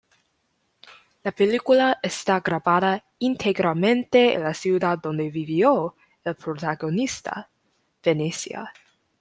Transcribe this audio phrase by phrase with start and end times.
[1.23, 7.51] La película está grabada íntegramente en la ciudad donde vivió el protagonista,
[8.03, 8.73] Venecia.